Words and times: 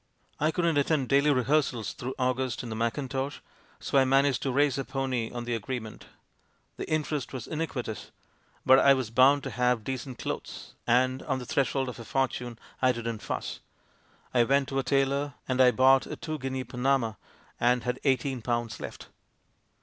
I 0.39 0.49
couldn't 0.49 0.77
attend 0.79 1.09
daily 1.09 1.29
rehearsals 1.29 1.93
through 1.93 2.15
August 2.17 2.63
in 2.63 2.69
the 2.69 2.75
mackintosh, 2.75 3.39
so 3.79 3.99
I 3.99 4.03
managed 4.03 4.41
to 4.41 4.51
raise 4.51 4.79
a 4.79 4.83
pony 4.83 5.29
on 5.31 5.43
the 5.45 5.53
agreement. 5.53 6.07
The 6.77 6.89
interest 6.89 7.33
was 7.33 7.45
iniquitous, 7.45 8.09
but 8.65 8.79
I 8.79 8.95
was 8.95 9.11
bound 9.11 9.43
to 9.43 9.51
have 9.51 9.83
decent 9.83 10.17
clothes, 10.17 10.73
and 10.87 11.21
on 11.21 11.37
the 11.37 11.45
threshold 11.45 11.87
of 11.87 11.99
a 11.99 12.03
fortune 12.03 12.57
I 12.81 12.91
didn't 12.93 13.19
fuss. 13.21 13.59
I 14.33 14.43
went 14.43 14.69
to 14.69 14.79
a 14.79 14.83
tailor, 14.83 15.35
and 15.47 15.61
I 15.61 15.69
bought 15.69 16.07
a 16.07 16.15
two 16.15 16.39
guinea 16.39 16.63
panama, 16.63 17.13
and 17.59 17.83
had 17.83 17.99
eighteen 18.03 18.41
pounds 18.41 18.79
left. 18.79 19.09